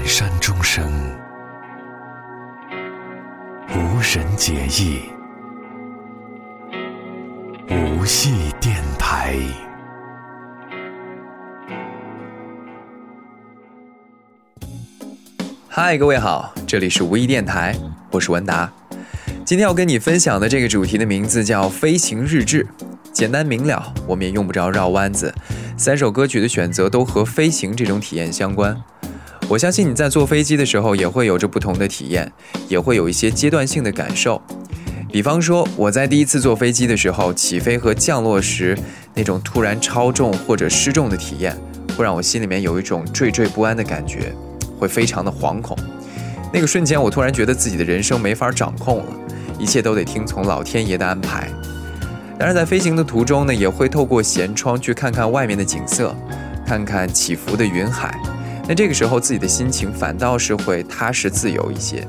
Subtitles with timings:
[0.00, 0.90] 阑珊中声，
[3.68, 5.00] 无人解意，
[7.68, 9.36] 无戏电台。
[15.68, 17.76] 嗨，各位好，这里是无意电台，
[18.10, 18.72] 我是文达。
[19.44, 22.64] 今天要跟你分享的这个主题的名字叫《飞行日志》，
[23.12, 25.34] 简单明了，我们也用不着绕弯子。
[25.76, 28.82] 三首歌曲的选择都和飞行这种体验相关。
[29.50, 32.30] 我相信你在坐飞机的时候也会有着不同的体验，
[32.68, 34.40] 也会有一些阶段性的感受。
[35.10, 38.78] 比方说，我在第一次坐飞机的时候，起飞和降落时
[39.12, 41.58] 那种突然超重或者失重的体验，
[41.96, 44.32] 会让我心里面有一种惴惴不安的感觉，
[44.78, 45.76] 会非常的惶恐。
[46.52, 49.06] 那个瞬间，我突然觉得自己的人生没法掌控了，
[49.58, 51.48] 一切都得听从老天爷的安排。
[52.38, 56.14] 当然，在飞行的途中呢，也会透过舷窗去看看外面的景色，
[56.64, 58.16] 看看起伏的云海。
[58.70, 62.06] 那这个时候，自己的心情反倒是会踏实自由一些，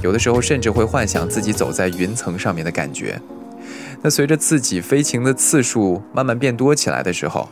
[0.00, 3.20] 有的时候甚至会幻想自己走在云层上面的感觉。
[4.00, 7.48] 那随着自己飞行的次数慢慢变多起来的时候，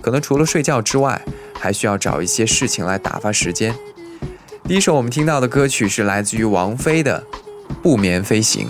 [0.00, 1.20] 可能除了睡觉之外，
[1.58, 3.74] 还需要找一些事情来打发时间。
[4.62, 7.20] 第一首我们听到的歌曲是来自于王菲的
[7.82, 8.68] 《不眠飞行》。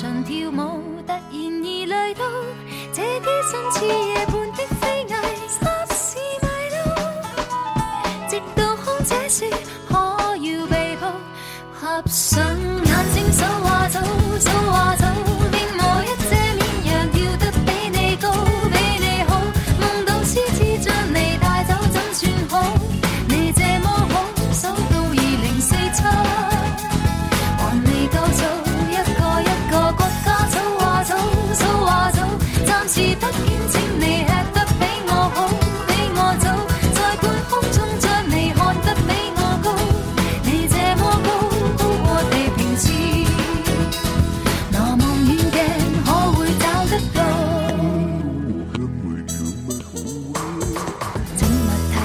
[0.00, 2.24] 跳舞突然而来到
[2.90, 4.39] 这机身似夜半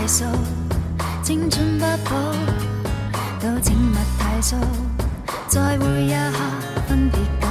[0.07, 0.23] 太，
[1.23, 2.16] 青春不保，
[3.41, 4.55] 都请勿太熟，
[5.47, 6.38] 再会一刻，
[6.88, 7.44] 分别。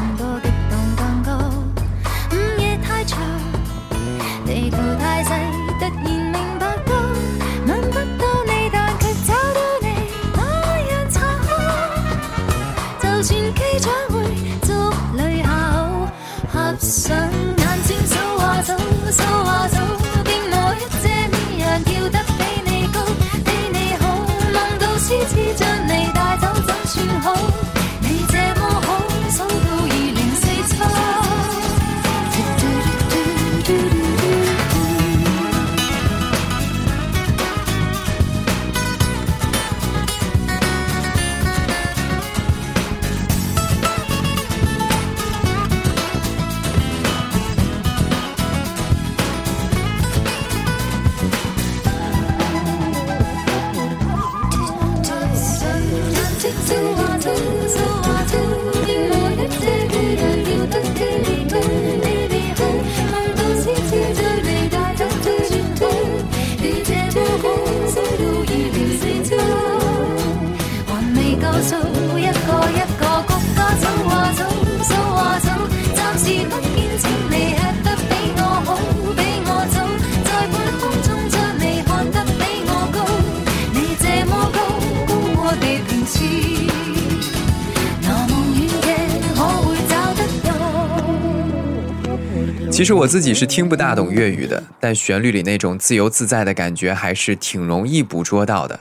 [92.71, 98.79] 其实我自己是听不大懂粤语的，但旋律里那种自由自在的感觉还是挺容易捕捉到的。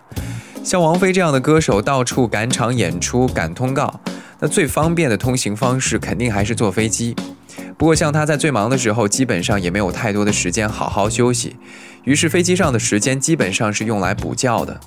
[0.64, 4.00] 像王菲这样的歌手，到处赶场演出、赶通告，
[4.40, 7.14] 那最方便的通行方式肯定还是坐飞机。
[7.78, 11.58] 不过像她在最忙的时候，基本上也没有太多的时间好好休息，
[12.06, 14.80] 于是飞机上的时间基本上是用来补觉的。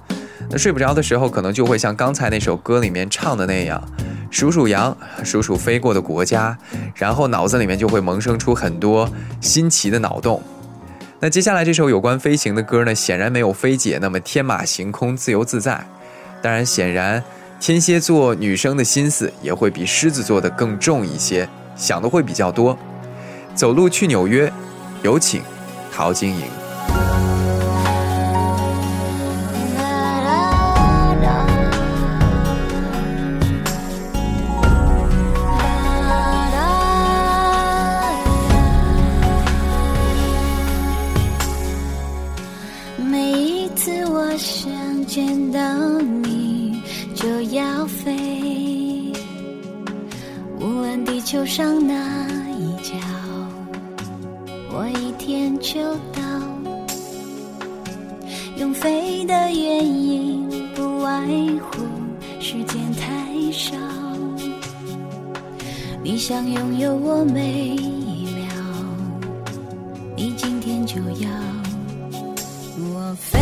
[0.49, 3.83] 那睡不着的时候，可能就会像刚才那首歌里面唱的那样。
[4.31, 6.57] 数数羊，数数飞过的国家，
[6.95, 9.09] 然后脑子里面就会萌生出很多
[9.41, 10.43] 新奇的脑洞。
[11.19, 15.85] 那接下来这首有关飞行的歌呢，显然没有飞姐那么天马行空、自由自在。
[16.43, 17.23] 当然，显然
[17.59, 22.79] 天蝎座女生的心思也会比狮子座的更重一些，想的会比较多。
[23.55, 24.53] 走路去纽约，
[25.03, 25.43] 有请
[25.91, 26.66] 陶晶莹。
[61.71, 61.83] 乎
[62.41, 63.77] 时间太少。
[66.03, 68.47] 你想拥有我每一秒，
[70.17, 71.29] 你今天就要。
[72.79, 73.39] 我飞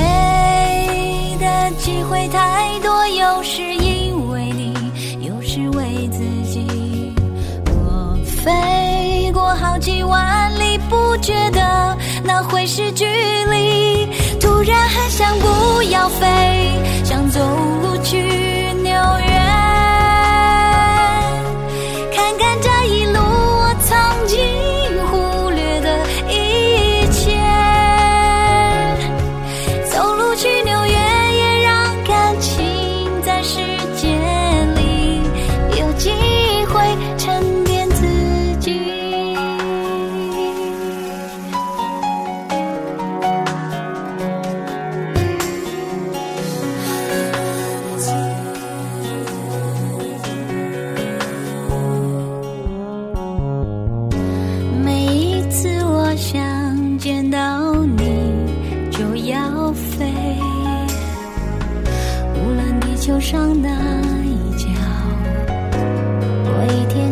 [1.39, 4.73] 的机会太多，有时因为你，
[5.27, 7.13] 有时为自己。
[7.67, 13.94] 我飞过好几万里，不觉得那会是距离。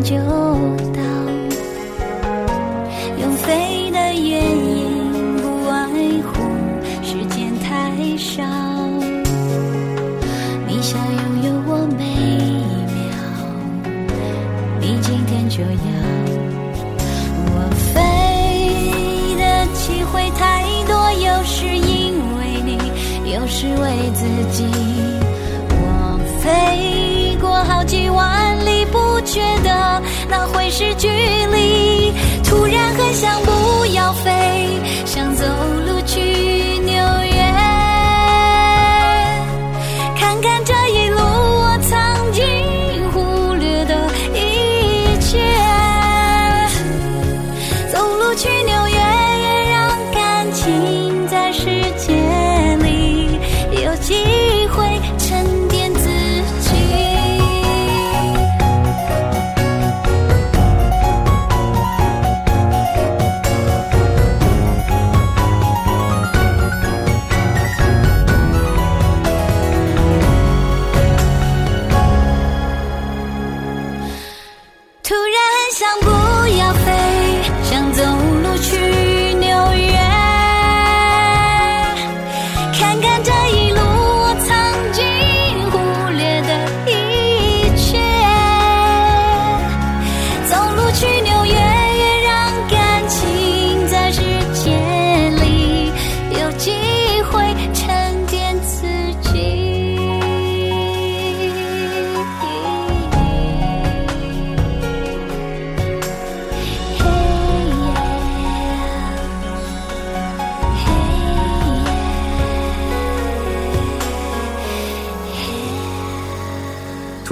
[0.03, 0.17] 就
[0.93, 1.01] 到。
[3.21, 5.73] 用飞的原因，不外
[6.27, 6.33] 乎
[7.03, 7.71] 时间太
[8.17, 8.43] 少。
[10.67, 13.15] 你想拥有我每一秒，
[14.81, 15.69] 你今天就要。
[17.55, 17.57] 我
[17.95, 17.95] 飞
[19.37, 19.43] 的
[19.75, 20.43] 机会太
[20.89, 21.91] 多，有时因
[22.39, 22.71] 为你，
[23.33, 23.85] 有时为
[24.15, 24.21] 自
[24.51, 24.67] 己。
[25.85, 25.87] 我
[26.41, 26.43] 飞
[27.41, 28.42] 过好几万，
[29.33, 32.13] 觉得那会是距离。
[32.45, 34.31] 突然很想不要飞，
[35.07, 35.47] 想走
[35.87, 37.43] 路去纽约，
[40.19, 42.45] 看看这一路我曾经
[43.13, 43.95] 忽略的
[44.35, 45.39] 一切。
[47.91, 48.99] 走路去纽约，
[49.41, 49.81] 也让
[50.13, 51.65] 感情在时
[51.97, 52.22] 间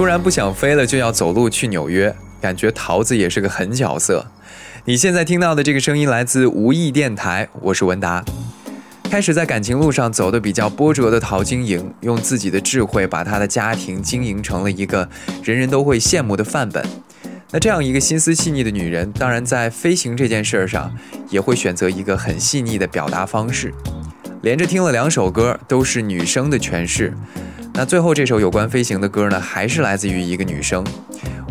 [0.01, 4.25] 突然不想飞了，就要走路去纽约，感觉桃子也是个狠角色。
[4.83, 8.25] 你现在听到的这个声音来自无意电台，我是文达。
[9.03, 15.07] 开始在感情路上走的比较波折的陶晶莹，用自己的智慧把她的家庭经营成了一个
[15.43, 16.83] 人人都会羡慕的范本。
[17.51, 20.91] 那这样一个心思细腻的女人，当然在飞行这件事儿上，
[21.29, 23.71] 也会选择一个很细腻的表达方式。
[24.41, 27.13] 连着听了两首歌，都是女生的诠释。
[27.73, 30.85] 那最后这首有关飞行的歌呢，还是来自于一个女生。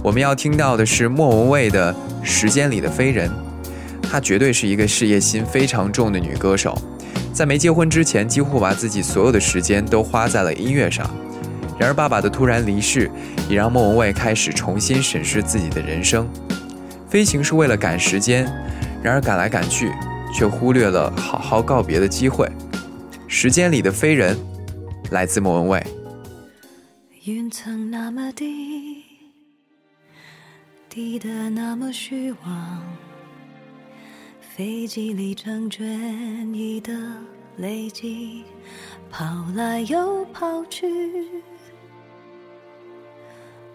[0.02, 1.92] 我们要听到的是莫文蔚的
[2.24, 3.28] 《时间里的飞人》，
[4.02, 6.76] 她绝对是一个事业心非常重的女歌手。
[7.32, 11.08] 在没结婚之前，几乎把自己所有的时间都花在了音乐上。
[11.78, 13.10] 然而，爸爸的突然离世，
[13.48, 16.28] 也让莫文蔚开始重新审视自己的人生。
[17.08, 18.44] 飞行是为了赶时间，
[19.02, 19.90] 然而赶来赶去，
[20.34, 22.46] 却忽略了好好告别的机会。
[23.26, 24.36] 时间里的飞人，
[25.10, 25.99] 来自莫文蔚。
[27.24, 29.04] 云层那么低，
[30.88, 32.82] 低得那么虚妄，
[34.40, 35.84] 飞机里成卷
[36.54, 36.94] 一的
[37.58, 38.42] 累积，
[39.10, 40.88] 跑来又跑去。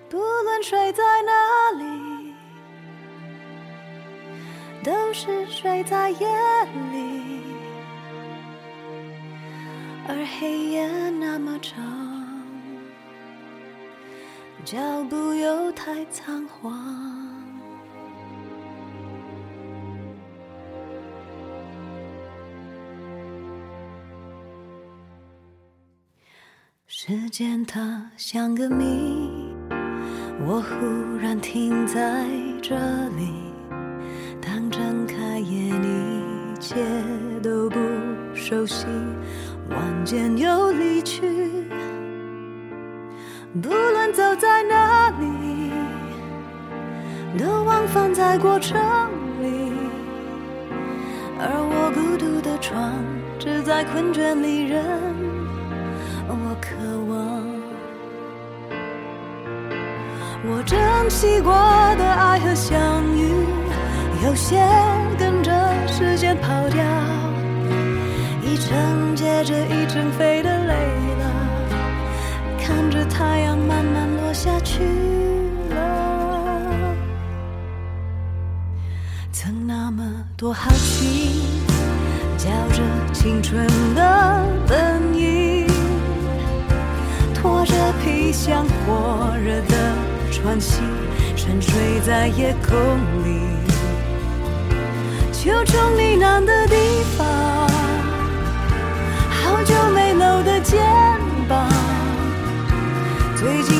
[0.10, 1.32] 不论睡在哪
[1.78, 2.34] 里，
[4.84, 6.28] 都是睡在夜
[6.92, 7.22] 里，
[10.08, 12.05] 而黑夜那么长。
[14.66, 16.74] 脚步又太仓皇，
[26.88, 29.54] 时间它像个谜，
[30.48, 32.26] 我忽然停在
[32.60, 32.76] 这
[33.10, 33.54] 里。
[34.42, 36.76] 当睁开眼，一切
[37.44, 37.78] 都不
[38.34, 38.88] 熟悉，
[39.70, 41.22] 晚间又离去。
[43.62, 43.70] 不
[44.14, 45.72] 走在哪里，
[47.38, 48.78] 都往返在过程
[49.42, 49.72] 里，
[51.40, 52.94] 而我孤独的床，
[53.40, 54.84] 只在困倦里人
[56.28, 56.76] 我渴
[57.10, 57.44] 望。
[60.48, 60.78] 我珍
[61.10, 61.52] 惜过
[61.98, 63.30] 的爱和相遇，
[64.24, 64.64] 有些
[65.18, 65.52] 跟着
[65.88, 66.84] 时间跑掉，
[68.44, 70.74] 一程接着一程飞的累
[71.20, 71.26] 了。
[72.60, 73.55] 看着太阳
[74.46, 74.84] 下去
[75.72, 76.96] 了，
[79.32, 80.04] 曾那么
[80.38, 81.42] 多好奇，
[82.38, 85.66] 叫着青春的本意，
[87.34, 87.74] 拖着
[88.04, 89.96] 皮箱火热的
[90.32, 90.80] 喘息，
[91.36, 92.78] 沉睡在夜空
[93.26, 93.40] 里，
[95.34, 95.82] 求重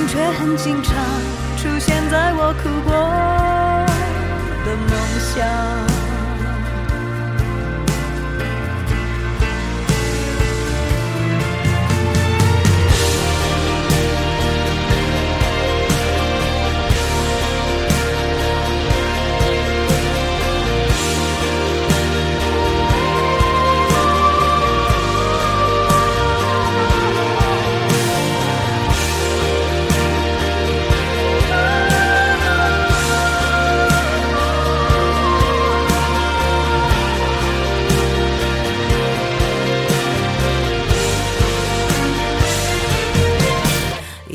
[0.08, 0.96] 却很经常
[1.58, 2.94] 出现在我哭过
[4.66, 4.90] 的梦
[5.20, 5.95] 乡。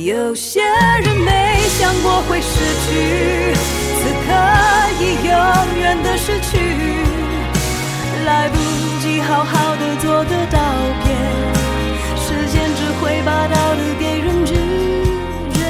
[0.05, 0.63] 有些
[1.03, 4.33] 人没想过会失去，此刻
[4.99, 5.31] 已永
[5.79, 6.57] 远的失去，
[8.25, 8.57] 来不
[9.03, 10.59] 及好好的做个道
[11.05, 11.13] 别，
[12.17, 14.55] 时间只会把道理给人拒
[15.53, 15.61] 绝。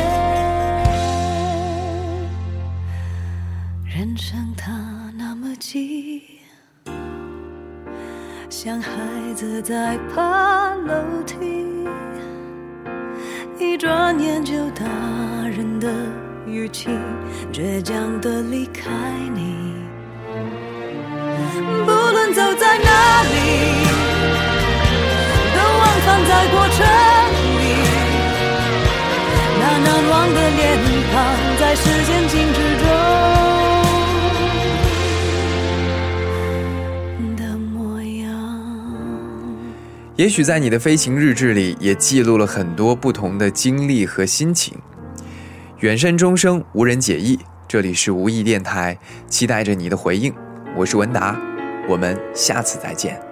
[3.85, 4.71] 人生它
[5.19, 6.23] 那么急，
[8.49, 8.91] 像孩
[9.35, 10.95] 子在爬楼
[11.27, 11.37] 梯。
[13.63, 14.87] 一转眼就大
[15.55, 15.87] 人的
[16.47, 16.89] 语气，
[17.53, 18.89] 倔强的离开
[19.35, 19.75] 你。
[21.85, 23.29] 不论走在哪里，
[25.55, 26.79] 都往返在过程
[27.61, 27.63] 里。
[29.61, 30.63] 那难忘的脸
[31.13, 31.19] 庞，
[31.59, 32.60] 在时间静止
[40.21, 44.77] 也许在你的飞行日志里，也记录了很多不同的经历和心情。
[45.79, 48.99] 远山钟声无人解意，这里是无意电台，
[49.31, 50.31] 期待着你的回应。
[50.77, 51.41] 我是文达，
[51.89, 53.30] 我们下次再见。